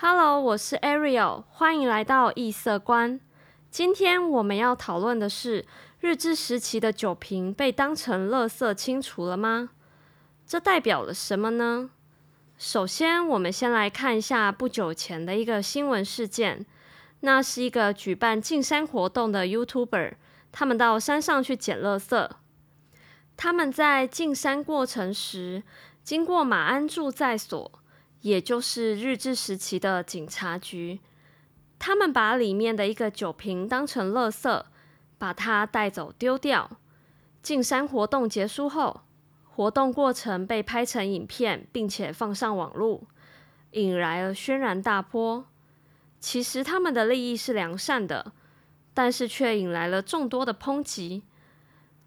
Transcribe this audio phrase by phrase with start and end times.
[0.00, 3.18] Hello，我是 Ariel，欢迎来到异色观。
[3.68, 5.66] 今天我们要讨论的是
[5.98, 9.70] 日治时期的酒瓶被当成垃圾清除了吗？
[10.46, 11.90] 这代表了什么呢？
[12.56, 16.64] 首先，我们先来看一下不久前的一个新闻事件。
[17.18, 20.12] 那是一个举办进山活动的 YouTuber，
[20.52, 22.30] 他们到山上去捡垃圾。
[23.36, 25.64] 他们在进山过程时，
[26.04, 27.77] 经过马鞍驻在所，
[28.20, 31.00] 也就是日治时期的警察局。
[31.78, 34.64] 他们把里面的一个酒瓶当成垃圾，
[35.16, 36.78] 把它带走丢掉。
[37.40, 39.02] 进山活动结束后，
[39.44, 43.02] 活动过程被拍成影片，并且放上网络，
[43.70, 45.46] 引来了轩然大波。
[46.18, 48.32] 其实他们的利益是良善的，
[48.92, 51.22] 但是却引来了众多的抨击。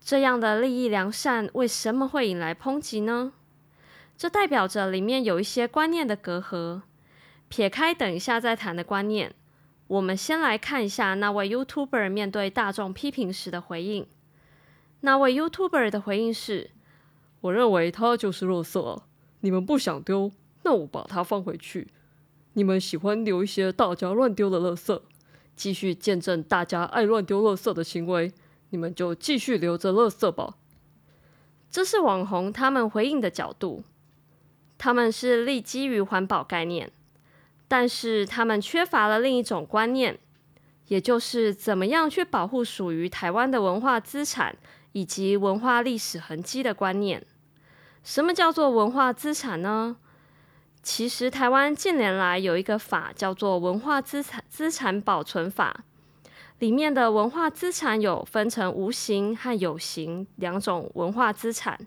[0.03, 3.31] 这样的利益良善为什么会引来抨击呢？
[4.21, 6.83] 这代表着里面有一些观念的隔阂。
[7.49, 9.33] 撇开等一下再谈的观念，
[9.87, 14.05] 我们先来看一下那位 YouTuber 面对大众批评时的回应。
[14.99, 16.69] 那位 YouTuber 的回应是
[17.41, 19.01] ：“我认为它就是垃圾，
[19.39, 21.87] 你们不想丢，那我把它放回去。
[22.53, 25.01] 你们喜欢留一些大家乱丢的垃圾，
[25.55, 28.31] 继续见证大家爱乱丢垃圾的行为，
[28.69, 30.57] 你们就继续留着垃圾吧。”
[31.71, 33.83] 这是网红他们回应的角度，
[34.83, 36.89] 他们是立基于环保概念。
[37.67, 40.17] 但是他们缺乏了另一种观念，
[40.87, 44.55] 也就是怎么样去保护属于台湾的文化资产
[44.93, 47.23] 以及文化历史痕迹的观念。
[48.03, 49.97] 什么叫做文化资产呢？
[50.81, 55.83] 其实台湾近年来有一个法叫做《文化资产资产保存法》，
[56.57, 61.79] 里面的文化资产有分成无形和有形两种文化资产。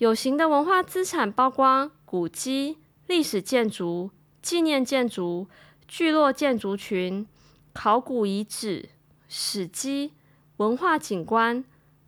[0.00, 4.10] 有形的文化资产包括古迹、历史建筑。
[4.42, 5.46] 纪念建筑、
[5.86, 7.26] 聚落建筑群、
[7.74, 8.88] 考古遗址、
[9.28, 10.14] 史迹、
[10.56, 11.62] 文化景观、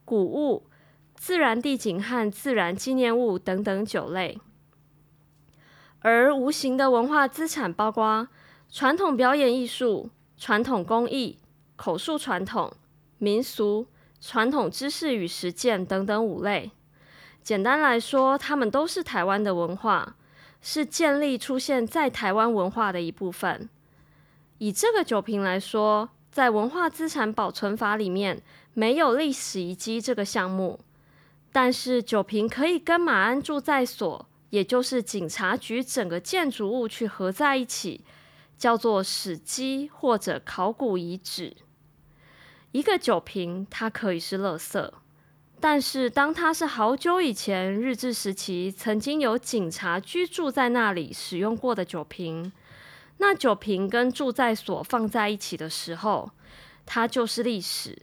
[0.04, 0.66] 古物、
[1.14, 4.38] 自然地景和自然纪念物等等九类。
[6.00, 8.26] 而无形的文化资产包括
[8.70, 10.08] 传统表演艺术、
[10.38, 11.38] 传统工艺、
[11.76, 12.72] 口述传统、
[13.18, 13.86] 民俗、
[14.20, 16.72] 传统知识与实践等等五类。
[17.42, 20.16] 简单来说，它们都是台湾的文化。
[20.64, 23.68] 是建立出现在台湾文化的一部分。
[24.58, 28.40] 以这个酒瓶来说，在文化资产保存法里面
[28.72, 30.78] 没有历史遗迹这个项目，
[31.50, 38.04] 但是酒瓶可以跟马鞍住在所，也就是警察局整个建筑物去合在一起，
[38.56, 41.56] 叫做史迹或者考古遗址。
[42.70, 44.92] 一个酒瓶，它可以是垃圾。
[45.62, 52.50] 但是，当它是好久以前日治时期曾经有警察居住在那里使用过的酒瓶，
[53.18, 56.32] 那酒瓶跟住在所放在一起的时候，
[56.84, 58.02] 它就是历史，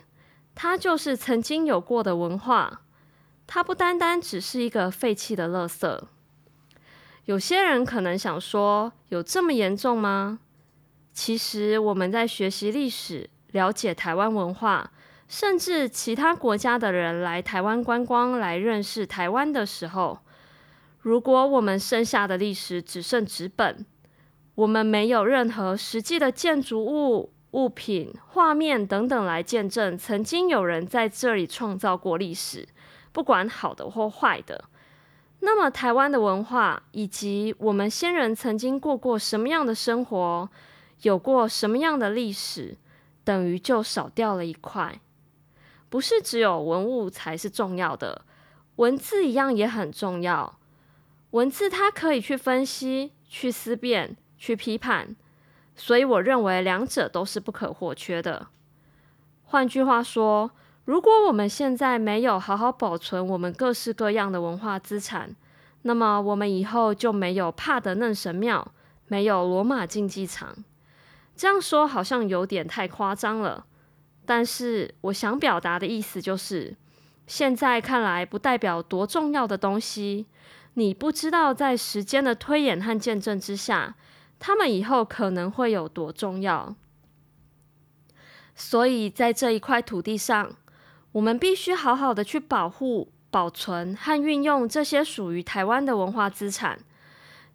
[0.56, 2.80] 它就是曾经有过的文化，
[3.46, 6.02] 它不单单只是一个废弃的垃圾。
[7.26, 10.40] 有些人可能想说，有这么严重吗？
[11.12, 14.92] 其实我们在学习历史，了解台湾文化。
[15.30, 20.18] 甚至其他国家的人来台湾观光、来认识台湾的时候，
[20.98, 23.86] 如果我们剩下的历史只剩纸本，
[24.56, 32.68] 我们没有任何实际的建筑物、物品、画面等等来见证曾经有人在这里创造过历史，
[33.12, 34.66] 不管好的或坏的，
[35.42, 40.50] 那么台湾的文化以及我们先人曾经过过什么样的生活，
[41.04, 42.76] 有过什么样的历史，
[43.24, 45.00] 等于就少掉了一块。
[45.90, 48.24] 不是只有文物才是重要的，
[48.76, 50.60] 文字一样也很重要。
[51.32, 55.16] 文字它可以去分析、去思辨、去批判，
[55.76, 58.48] 所以我认为两者都是不可或缺的。
[59.44, 60.52] 换句话说，
[60.86, 65.36] 如果我们现在没有好好保存我们各式各样的文化资产，
[65.84, 68.72] 那么我们以后就没有帕德嫩神庙，
[69.08, 70.56] 没有罗马竞技场。
[71.36, 73.66] 这样说好像有点太夸张了。
[74.26, 76.76] 但是我想表达的意思就是，
[77.26, 80.26] 现在看来不代表多重要的东西，
[80.76, 83.96] 你不知道在时间的推演和见证之下，
[84.40, 86.76] 他们以后可能会有多重要。
[88.56, 90.56] 所以在这一块土地上，
[91.14, 96.80] 我们必须好好的去保护、保存和运用这些属于台湾的文化资产。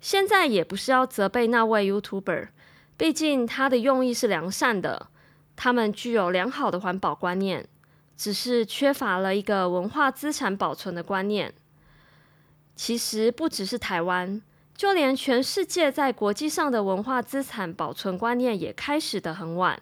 [0.01, 2.49] 现在也不是要责备那位 YouTuber，
[2.97, 5.09] 毕竟他的用意是良善的。
[5.57, 7.67] 他们具有良好的环保观念，
[8.17, 11.55] 只是缺乏了一个文化资产保存的观念。
[12.77, 14.43] 其实不只是台湾，
[14.77, 19.81] 就连全世界在国际上的文化资产保存观念也开始的很晚，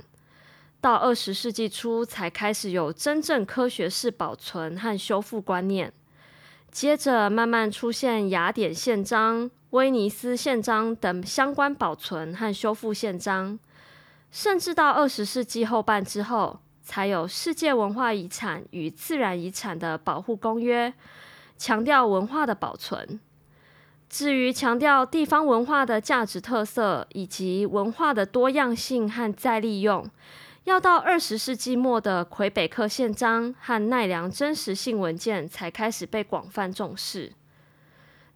[0.81, 5.93] 到二十世纪初才开始有真正科学式保存和修复观念。
[6.71, 13.59] 接着慢慢出现雅典宪章、威尼斯宪章等相关保存和修复宪章，
[14.33, 20.93] 甚至到二十世纪后半之后，才有世界文化遗产与自然遗产的保护公约，
[21.59, 23.21] 强调文化的保存。
[24.09, 30.11] 至于强调地方文化的价值特色以及文化的多样性和再利用。
[30.65, 37.33] 要到二十世纪末的魁北克宪章和奈良真实性文件才开始被广泛重视。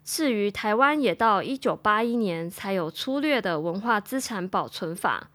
[0.04, 5.30] 至于台湾，也到一九八一年才有粗略的文化资产保存法。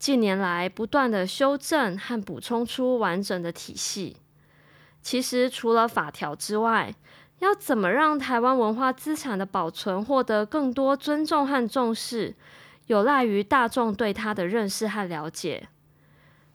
[0.00, 4.16] 近年来不断的修正和补充出完整的体系。
[5.02, 6.94] 其实除了法条之外，
[7.40, 12.34] 要怎么让台湾文化资产的保存获得更多尊重和重视，
[12.86, 15.68] 有赖于大众对它的认识和了解。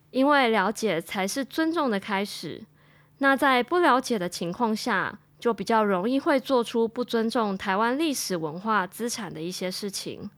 [0.10, 2.64] 因为了解才是尊重的开始，
[3.20, 10.32] 那在不了解的情况下，就比较容易会做出不尊重台湾历史文化资产的一些事情。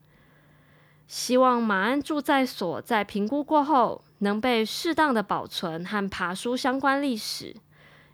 [1.08, 7.56] 希望马鞍住在所在评估过后，能被适当的保存和爬书相关历史。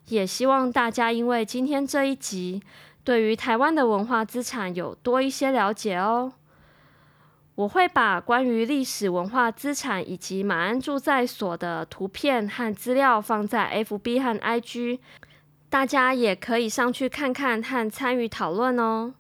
[0.06, 2.62] 也希望大家因为今天这一集，
[3.02, 6.34] 对于台湾的文化资产有多一些了解哦。
[7.56, 15.00] 我会把关于历史文化资产以及马鞍住在所的图片和资料放在 FB 和 IG，
[15.68, 19.14] 大家也可以上去看看和参与讨论哦。